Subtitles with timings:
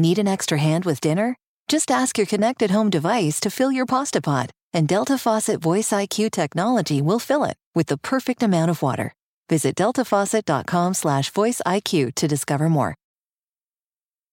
[0.00, 1.34] Need an extra hand with dinner?
[1.66, 5.90] Just ask your connected home device to fill your pasta pot, and Delta Faucet Voice
[5.90, 9.12] IQ technology will fill it with the perfect amount of water.
[9.50, 12.94] Visit deltafaucet.com/slash voice IQ to discover more.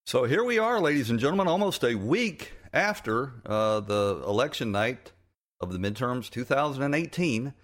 [0.06, 5.14] So here we are, ladies and gentlemen, almost a week after uh, the election night
[5.60, 7.56] of the midterms 2018.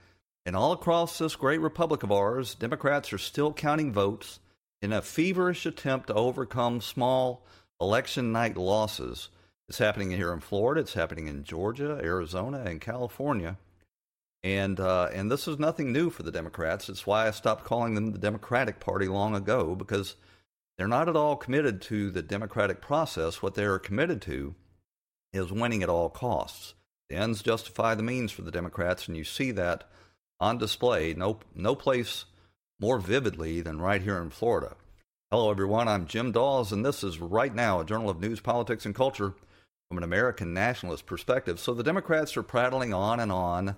[0.48, 4.40] And all across this great republic of ours, Democrats are still counting votes
[4.82, 7.46] in a feverish attempt to overcome small
[7.82, 9.30] election night losses.
[9.68, 13.58] It's happening here in Florida, it's happening in Georgia, Arizona, and California.
[14.44, 16.90] And uh, and this is nothing new for the Democrats.
[16.90, 20.16] It's why I stopped calling them the Democratic Party long ago because
[20.78, 23.42] they're not at all committed to the democratic process.
[23.42, 24.56] What they are committed to
[25.32, 26.74] is winning at all costs.
[27.10, 29.84] The ends justify the means for the Democrats, and you see that
[30.40, 32.26] on display no no place
[32.80, 34.76] more vividly than right here in Florida.
[35.34, 35.88] Hello, everyone.
[35.88, 39.34] I'm Jim Daws, and this is Right Now, a journal of news, politics, and culture
[39.88, 41.58] from an American nationalist perspective.
[41.58, 43.78] So the Democrats are prattling on and on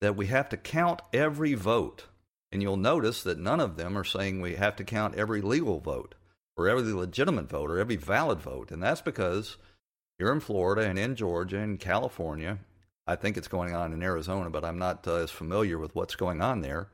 [0.00, 2.06] that we have to count every vote.
[2.50, 5.78] And you'll notice that none of them are saying we have to count every legal
[5.78, 6.16] vote
[6.56, 8.72] or every legitimate vote or every valid vote.
[8.72, 9.56] And that's because
[10.18, 12.58] here in Florida and in Georgia and California,
[13.06, 16.16] I think it's going on in Arizona, but I'm not uh, as familiar with what's
[16.16, 16.88] going on there.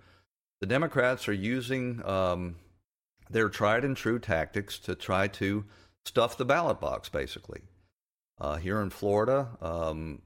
[0.60, 2.56] The Democrats are using um,
[3.34, 5.64] their tried and true tactics to try to
[6.04, 7.62] stuff the ballot box, basically.
[8.41, 10.22] Uh, here in Florida, um,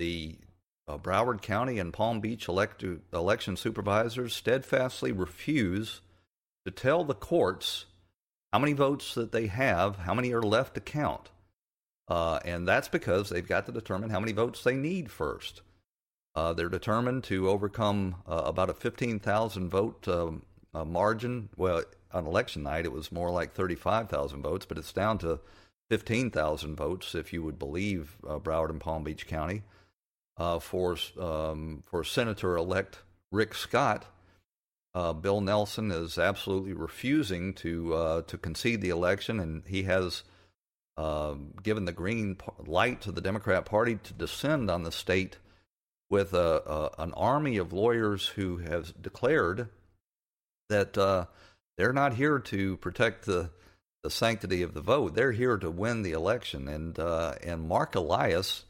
[0.00, 0.36] the
[0.88, 6.00] uh, Broward County and Palm Beach elect- election supervisors steadfastly refuse
[6.66, 7.86] to tell the courts
[8.52, 11.30] how many votes that they have, how many are left to count.
[12.08, 15.62] Uh, and that's because they've got to determine how many votes they need first.
[16.34, 20.42] Uh, they're determined to overcome uh, about a 15,000 vote um,
[20.74, 21.48] uh, margin.
[21.56, 25.40] Well, on election night, it was more like 35,000 votes, but it's down to
[25.90, 29.62] 15,000 votes, if you would believe uh, Broward and Palm Beach County,
[30.36, 34.06] uh, for um, for Senator elect Rick Scott.
[34.94, 40.22] Uh, Bill Nelson is absolutely refusing to uh, to concede the election, and he has
[40.96, 42.36] uh, given the green
[42.66, 45.38] light to the Democrat Party to descend on the state
[46.10, 49.68] with a, a an army of lawyers who have declared
[50.68, 51.26] that uh,
[51.76, 53.50] they're not here to protect the
[54.02, 55.14] the sanctity of the vote.
[55.14, 58.64] They're here to win the election, and uh, and Mark Elias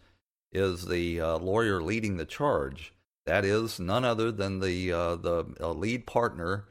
[0.52, 2.92] is the uh, lawyer leading the charge.
[3.24, 6.64] That is none other than the uh, the uh, lead partner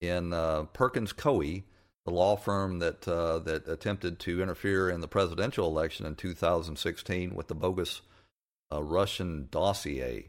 [0.00, 1.62] in uh, Perkins Coie,
[2.04, 7.34] the law firm that uh, that attempted to interfere in the presidential election in 2016
[7.34, 8.02] with the bogus
[8.70, 10.28] Russian dossier.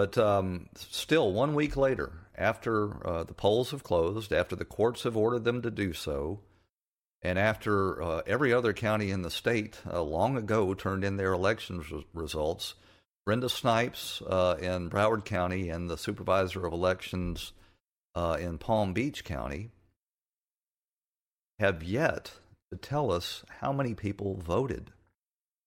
[0.00, 5.02] But um, still, one week later, after uh, the polls have closed, after the courts
[5.02, 6.40] have ordered them to do so,
[7.20, 11.34] and after uh, every other county in the state uh, long ago turned in their
[11.34, 11.84] election
[12.14, 12.76] results,
[13.26, 17.52] Brenda Snipes uh, in Broward County and the supervisor of elections
[18.14, 19.68] uh, in Palm Beach County
[21.58, 22.32] have yet
[22.72, 24.92] to tell us how many people voted.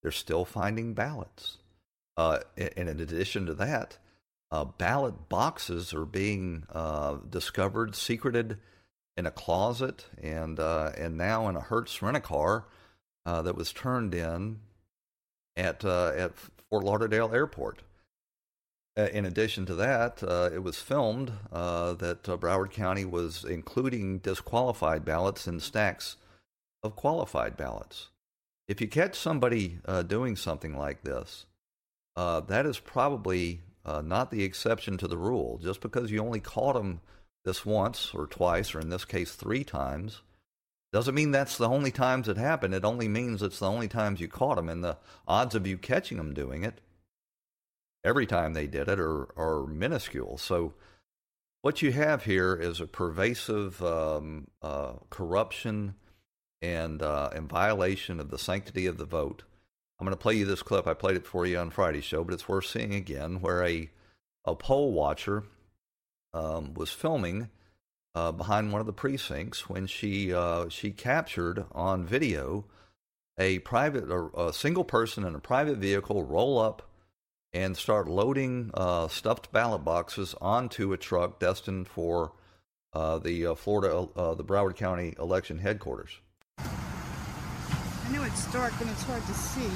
[0.02, 1.60] They're still finding ballots.
[2.18, 4.00] Uh, and in addition to that,
[4.54, 8.60] uh, ballot boxes are being uh, discovered, secreted
[9.18, 12.66] in a closet, and uh, and now in a Hertz rent a car
[13.26, 14.60] uh, that was turned in
[15.58, 16.34] at uh, at
[16.70, 17.82] Fort Lauderdale Airport.
[18.96, 25.48] in addition to that, uh, it was filmed that Broward County was including disqualified ballots
[25.48, 26.18] in stacks
[26.84, 28.10] of qualified ballots.
[28.68, 31.48] If you catch somebody doing something like this,
[32.16, 35.60] that is probably uh, not the exception to the rule.
[35.62, 37.02] Just because you only caught them
[37.46, 40.22] this once or twice, or in this case, three times,
[40.92, 42.74] doesn't mean that's the only times it happened.
[42.74, 45.78] It only means it's the only times you caught them, and the odds of you
[45.78, 46.80] catching them doing it
[48.04, 50.38] every time they did it are, are minuscule.
[50.38, 50.74] So,
[51.62, 55.96] what you have here is a pervasive um, uh, corruption
[56.62, 59.44] and, uh, and violation of the sanctity of the vote
[60.00, 60.88] I'm going to play you this clip.
[60.88, 63.90] I played it for you on Friday's show, but it's worth seeing again, where a
[64.46, 65.44] a poll watcher
[66.34, 67.50] um, was filming
[68.16, 72.66] uh, behind one of the precincts when she uh, she captured on video
[73.38, 76.90] a private a, a, single person in a private vehicle roll up
[77.52, 82.34] and start loading uh, stuffed ballot boxes onto a truck destined for
[82.94, 86.20] uh, the uh, Florida uh, the Broward County election headquarters
[88.12, 89.72] know it's dark and it's hard to see.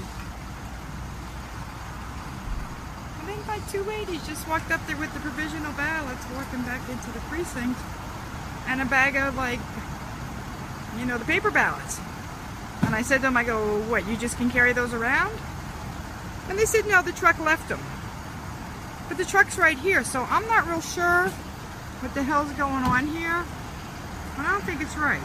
[3.21, 6.87] I think my two ladies just walked up there with the provisional ballots, walking back
[6.89, 7.79] into the precinct,
[8.67, 9.59] and a bag of like,
[10.99, 11.99] you know, the paper ballots.
[12.83, 15.37] And I said to them, I go, what, you just can carry those around?
[16.49, 17.81] And they said, no, the truck left them.
[19.09, 21.27] But the truck's right here, so I'm not real sure
[21.99, 23.43] what the hell's going on here.
[24.35, 25.21] But I don't think it's right.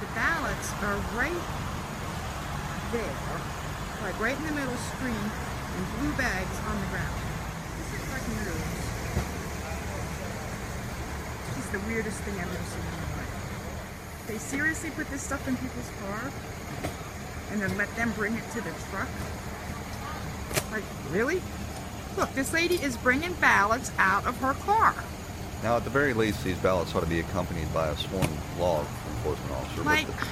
[0.00, 1.44] The ballots are right
[2.92, 3.20] there,
[4.02, 7.20] like right in the middle screen, in blue bags on the ground.
[7.78, 8.10] This is.
[11.46, 14.24] This is the weirdest thing I've ever seen in my life.
[14.26, 16.32] They seriously put this stuff in people's car
[17.52, 19.08] and then let them bring it to the truck?
[20.70, 21.42] Like, really?
[22.16, 24.94] Look, this lady is bringing ballots out of her car.
[25.62, 28.28] Now, at the very least, these ballots ought to be accompanied by a sworn
[28.58, 28.84] law
[29.16, 29.82] enforcement officer.
[29.82, 30.26] Like, the-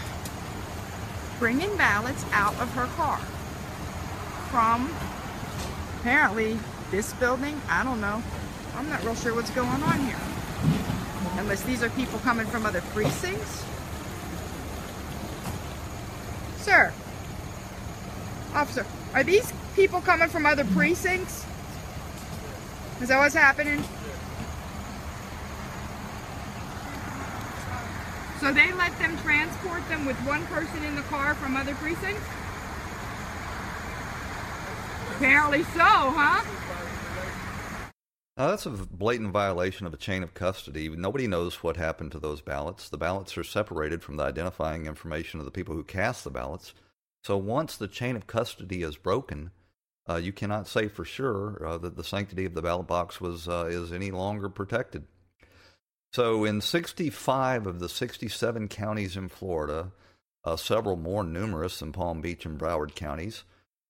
[1.38, 3.19] bringing ballots out of her car
[4.50, 4.90] from
[6.00, 6.58] apparently
[6.90, 7.60] this building.
[7.69, 8.22] I don't know.
[8.76, 10.16] I'm not real sure what's going on here.
[11.36, 13.64] Unless these are people coming from other precincts.
[16.58, 16.92] Sir,
[18.54, 21.44] officer, are these people coming from other precincts?
[23.00, 23.84] Is that what's happening?
[28.40, 32.23] So they let them transport them with one person in the car from other precincts?
[35.17, 36.44] Apparently so, huh?
[38.37, 40.88] Now, that's a blatant violation of a chain of custody.
[40.88, 42.88] Nobody knows what happened to those ballots.
[42.88, 46.73] The ballots are separated from the identifying information of the people who cast the ballots.
[47.25, 49.50] So once the chain of custody is broken,
[50.08, 53.49] uh, you cannot say for sure uh, that the sanctity of the ballot box was
[53.49, 55.05] uh, is any longer protected.
[56.12, 59.93] So in 65 of the 67 counties in Florida,
[60.44, 63.44] uh, several more numerous than Palm Beach and Broward counties,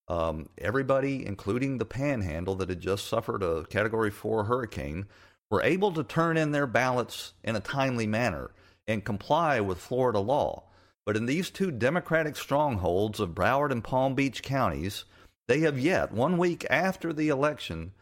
[0.09, 5.06] um, everybody, including the Panhandle that had just suffered a Category 4 hurricane,
[5.50, 8.50] were able to turn in their ballots in a timely manner
[8.87, 10.64] and comply with Florida law.
[11.06, 15.05] But in these two Democratic strongholds of Broward and Palm Beach counties,
[15.47, 17.93] they have yet, one week after the election,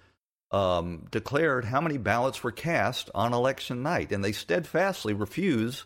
[0.57, 5.85] um, declared how many ballots were cast on election night, and they steadfastly refuse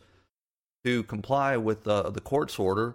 [0.85, 2.95] to comply with uh, the court's order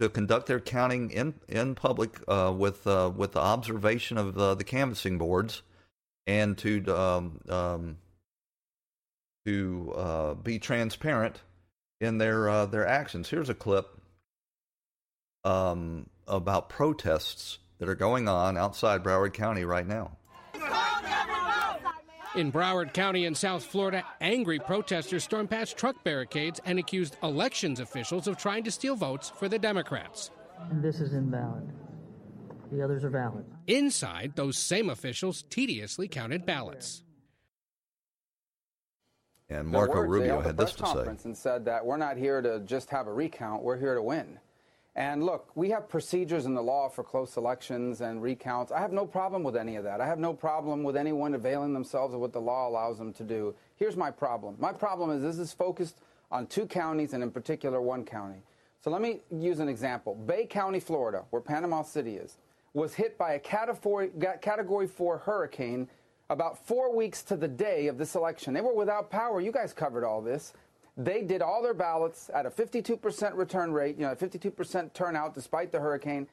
[0.00, 4.64] to conduct their counting in in public uh, with uh, with the observation of the
[4.64, 5.62] canvassing boards,
[6.28, 7.96] and to um, um,
[9.44, 11.40] to uh, be transparent
[12.00, 13.28] in their uh, their actions.
[13.28, 13.88] Here's a clip
[15.42, 20.17] um, about protests that are going on outside Broward County right now.
[22.34, 27.80] In Broward County in South Florida, angry protesters stormed past truck barricades and accused elections
[27.80, 30.30] officials of trying to steal votes for the Democrats.
[30.70, 31.66] And this is invalid.
[32.70, 33.46] The others are valid.
[33.66, 37.02] Inside, those same officials tediously counted ballots.
[39.48, 40.84] And Marco words, Rubio had this to say.
[40.92, 44.02] conference and said that we're not here to just have a recount, we're here to
[44.02, 44.38] win.
[44.98, 48.72] And look, we have procedures in the law for close elections and recounts.
[48.72, 50.00] I have no problem with any of that.
[50.00, 53.22] I have no problem with anyone availing themselves of what the law allows them to
[53.22, 53.54] do.
[53.76, 54.56] Here's my problem.
[54.58, 56.00] My problem is this is focused
[56.32, 58.42] on two counties and in particular one county.
[58.82, 60.16] So let me use an example.
[60.16, 62.36] Bay County, Florida, where Panama City is,
[62.74, 64.10] was hit by a category,
[64.42, 65.88] category 4 hurricane
[66.28, 68.52] about four weeks to the day of this election.
[68.52, 69.40] They were without power.
[69.40, 70.54] You guys covered all this.
[70.98, 75.70] They did all their ballots at a 52% return rate, you know, 52% turnout despite
[75.70, 76.26] the hurricane.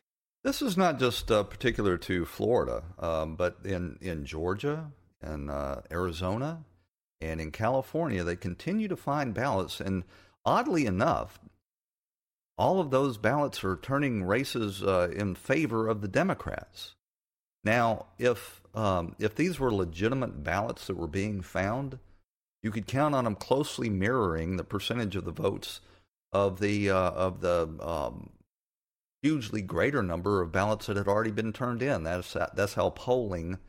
[0.44, 4.92] This is not just uh, particular to Florida, um, but in, in Georgia
[5.22, 6.66] and uh, Arizona
[7.22, 9.80] and in California, they continue to find ballots.
[9.80, 10.04] And
[10.44, 11.40] oddly enough,
[12.58, 16.96] all of those ballots are turning races uh, in favor of the Democrats.
[17.64, 21.98] Now, if um, if these were legitimate ballots that were being found,
[22.66, 25.82] you could count on them closely mirroring the percentage of the votes
[26.34, 28.32] of the uh, of the um,
[29.22, 32.02] hugely greater number of ballots that had already been turned in.
[32.02, 33.60] That's that's how polling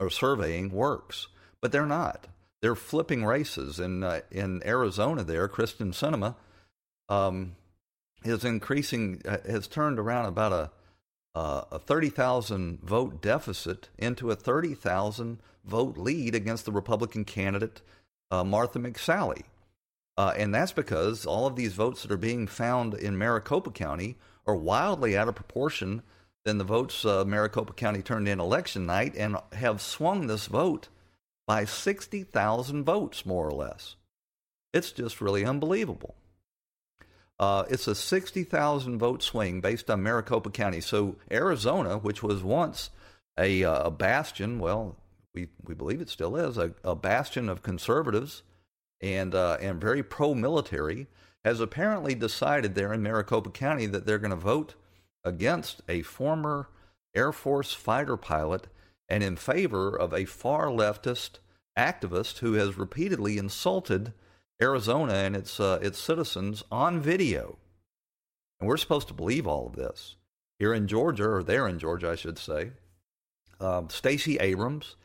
[0.00, 1.28] or surveying works.
[1.60, 2.26] But they're not.
[2.62, 5.24] They're flipping races in uh, in Arizona.
[5.24, 6.34] There, Kyrsten Sinema
[7.10, 7.54] um,
[8.24, 10.70] is increasing uh, has turned around about a
[11.34, 17.26] uh, a thirty thousand vote deficit into a thirty thousand vote lead against the Republican
[17.26, 17.82] candidate
[18.30, 19.42] uh, Martha McSally.
[20.16, 24.16] Uh, and that's because all of these votes that are being found in Maricopa County
[24.46, 26.02] are wildly out of proportion
[26.44, 30.88] than the votes uh, Maricopa County turned in election night and have swung this vote
[31.46, 33.96] by 60,000 votes, more or less.
[34.74, 36.14] It's just really unbelievable.
[37.38, 40.80] Uh, it's a 60,000 vote swing based on Maricopa County.
[40.80, 42.90] So Arizona, which was once
[43.38, 44.96] a, uh, a bastion, well,
[45.38, 48.42] we, we believe it still is, a, a bastion of conservatives
[49.00, 51.06] and uh, and very pro-military,
[51.44, 54.74] has apparently decided there in Maricopa County that they're going to vote
[55.24, 56.68] against a former
[57.14, 58.66] Air Force fighter pilot
[59.08, 61.38] and in favor of a far leftist
[61.78, 64.12] activist who has repeatedly insulted
[64.60, 67.58] Arizona and its uh, its citizens on video.
[68.58, 70.16] And we're supposed to believe all of this.
[70.58, 72.72] Here in Georgia, or there in Georgia, I should say,
[73.60, 74.96] um, Stacey Abrams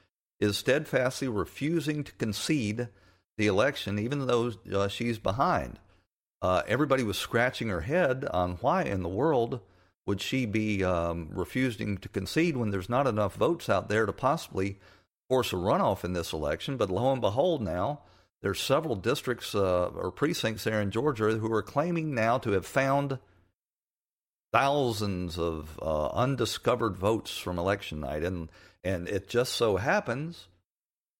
[0.44, 2.90] is steadfastly refusing to concede
[3.38, 5.80] the election, even though uh, she's behind.
[6.42, 9.62] Uh, everybody was scratching her head on why in the world
[10.06, 14.12] would she be um, refusing to concede when there's not enough votes out there to
[14.12, 14.78] possibly
[15.30, 16.76] force a runoff in this election?
[16.76, 18.02] But lo and behold, now
[18.42, 22.66] there's several districts uh, or precincts there in Georgia who are claiming now to have
[22.66, 23.18] found
[24.54, 28.50] thousands of uh, undiscovered votes from election night, and
[28.84, 30.48] and it just so happens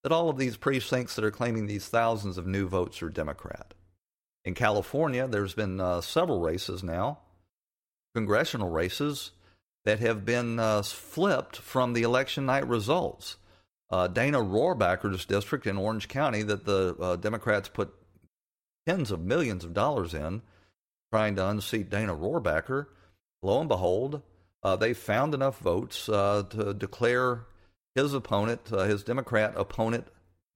[0.04, 3.74] that all of these precincts that are claiming these thousands of new votes are Democrat.
[4.46, 7.20] In California, there's been uh, several races now
[8.14, 9.32] congressional races
[9.86, 13.38] that have been uh, flipped from the election night results.
[13.90, 17.94] Uh, Dana Rohrabacher's district in Orange County, that the uh, Democrats put
[18.88, 20.42] tens of millions of dollars in
[21.12, 22.88] trying to unseat Dana Rohrabacher,
[23.44, 24.22] lo and behold,
[24.64, 27.46] uh, they found enough votes uh, to declare
[27.96, 30.08] his opponent, uh, his Democrat opponent,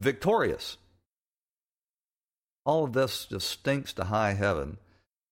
[0.02, 0.78] victorious.
[2.66, 4.78] All of this just stinks to high heaven.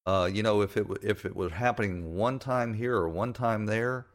[0.05, 3.65] Uh, you know, if it if it was happening one time here or one time
[3.65, 4.05] there,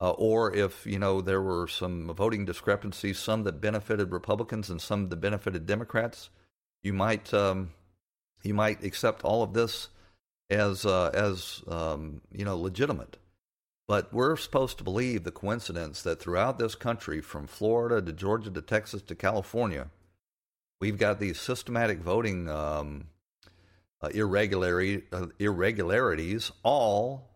[0.00, 4.80] uh, or if you know there were some voting discrepancies, some that benefited Republicans and
[4.80, 6.30] some that benefited Democrats,
[6.82, 7.72] you might um,
[8.42, 9.88] you might accept all of this
[10.50, 13.18] as uh, as um, you know legitimate.
[13.86, 18.50] But we're supposed to believe the coincidence that throughout this country, from Florida to Georgia
[18.50, 19.88] to Texas to California,
[20.78, 23.06] we've got these systematic voting um,
[24.02, 27.30] uh, uh, irregularities, all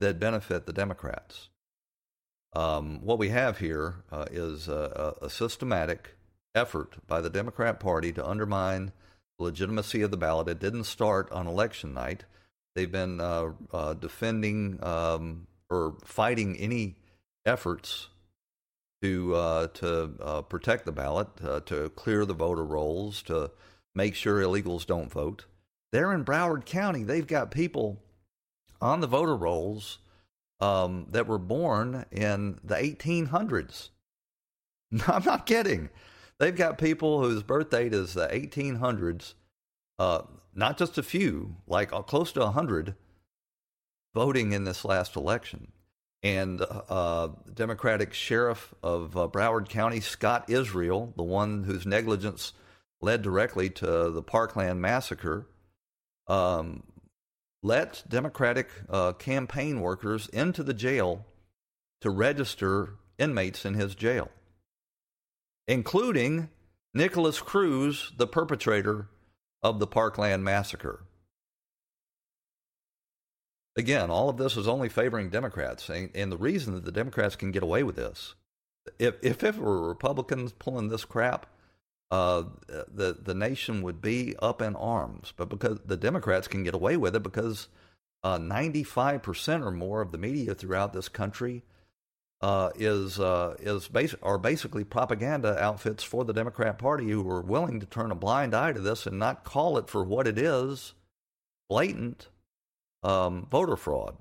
[0.00, 1.48] that benefit the Democrats.
[2.52, 6.16] Um, what we have here uh, is a, a, systematic
[6.54, 8.92] effort by the Democrat Party to undermine
[9.38, 10.48] legitimacy of the ballot.
[10.48, 12.24] It didn't start on election night.
[12.74, 16.96] They've been uh, uh, defending um, or fighting any
[17.46, 18.08] efforts
[19.02, 21.28] to uh, to protect the ballot,
[21.66, 23.50] to clear the voter rolls, to
[23.94, 25.44] make sure illegals don't vote.
[25.92, 27.04] They're in Broward County.
[27.04, 28.02] They've got people
[28.80, 29.98] on the voter rolls
[30.60, 33.90] um, that were born in the 1800s.
[35.08, 35.90] I'm not kidding.
[36.38, 39.34] They've got people whose birth date is the 1800s,
[39.98, 40.22] uh,
[40.54, 42.94] not just a few, like uh, close to 100,
[44.14, 45.72] voting in this last election.
[46.22, 52.54] And uh, Democratic Sheriff of uh, Broward County, Scott Israel, the one whose negligence
[53.02, 55.46] led directly to the Parkland massacre,
[56.26, 56.82] um,
[57.62, 61.26] let Democratic uh, campaign workers into the jail
[62.00, 64.30] to register inmates in his jail,
[65.66, 66.48] including
[66.92, 69.08] Nikolas Cruz, the perpetrator
[69.62, 71.04] of the Parkland massacre.
[73.76, 77.50] Again, all of this is only favoring Democrats, and the reason that the Democrats can
[77.50, 78.34] get away with this,
[79.00, 81.46] if if it were Republicans pulling this crap,
[82.12, 85.32] uh, the the nation would be up in arms.
[85.36, 87.66] But because the Democrats can get away with it, because
[88.22, 91.64] ninety five percent or more of the media throughout this country
[92.44, 97.40] uh, is uh, is bas- are basically propaganda outfits for the Democrat Party who are
[97.40, 100.36] willing to turn a blind eye to this and not call it for what it
[100.36, 100.92] is,
[101.70, 102.28] blatant
[103.02, 104.18] um, voter fraud.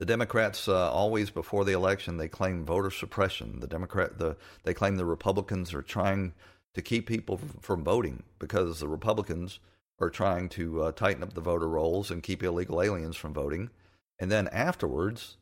[0.00, 3.60] The Democrats uh, always before the election they claim voter suppression.
[3.60, 6.32] The Democrat the they claim the Republicans are trying
[6.74, 9.60] to keep people from voting because the Republicans
[10.00, 13.70] are trying to uh, tighten up the voter rolls and keep illegal aliens from voting.
[14.18, 15.36] And then afterwards,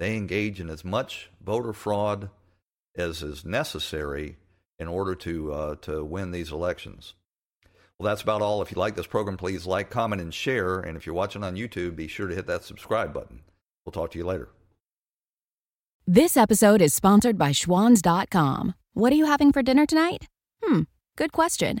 [0.00, 2.30] they engage in as much voter fraud
[2.96, 4.38] as is necessary
[4.78, 7.14] in order to uh, to win these elections.
[7.98, 8.62] Well, that's about all.
[8.62, 10.80] If you like this program, please like, comment, and share.
[10.80, 13.42] And if you're watching on YouTube, be sure to hit that subscribe button.
[13.84, 14.48] We'll talk to you later.
[16.06, 18.74] This episode is sponsored by Schwans.com.
[18.94, 20.26] What are you having for dinner tonight?
[20.62, 20.82] Hmm,
[21.16, 21.80] good question.